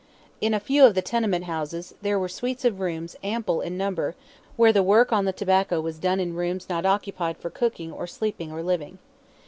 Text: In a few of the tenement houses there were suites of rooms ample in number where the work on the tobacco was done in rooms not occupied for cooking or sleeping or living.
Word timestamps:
In 0.41 0.55
a 0.55 0.59
few 0.59 0.83
of 0.83 0.95
the 0.95 1.03
tenement 1.03 1.45
houses 1.45 1.93
there 2.01 2.17
were 2.17 2.27
suites 2.27 2.65
of 2.65 2.79
rooms 2.79 3.15
ample 3.23 3.61
in 3.61 3.77
number 3.77 4.15
where 4.55 4.73
the 4.73 4.81
work 4.81 5.13
on 5.13 5.25
the 5.25 5.31
tobacco 5.31 5.79
was 5.79 5.99
done 5.99 6.19
in 6.19 6.33
rooms 6.33 6.67
not 6.67 6.87
occupied 6.87 7.37
for 7.37 7.51
cooking 7.51 7.91
or 7.91 8.07
sleeping 8.07 8.51
or 8.51 8.63
living. 8.63 8.97